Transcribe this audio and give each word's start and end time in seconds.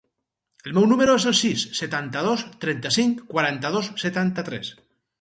El 0.69 0.73
meu 0.77 0.87
número 0.91 1.17
es 1.21 1.27
el 1.33 1.35
sis, 1.41 1.67
setanta-dos, 1.81 2.47
trenta-cinc, 2.65 3.25
quaranta-dos, 3.37 3.95
setanta-tres. 4.07 4.79